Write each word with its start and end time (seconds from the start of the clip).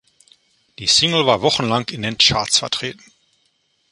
Die 0.79 0.87
Single 0.87 1.27
war 1.27 1.43
wochenlang 1.43 1.87
in 1.89 2.01
den 2.01 2.17
Charts 2.17 2.57
vertreten. 2.57 3.03